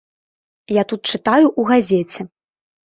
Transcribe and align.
Я 0.77 0.83
тут 0.93 1.01
чытаю 1.13 1.45
ў 1.59 1.71
газеце. 1.75 2.21